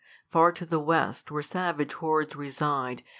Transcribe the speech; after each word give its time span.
Far 0.31 0.51
to 0.53 0.65
the 0.65 0.79
west, 0.79 1.29
where 1.29 1.43
savage 1.43 1.93
hordes 1.93 2.35
reside. 2.35 3.03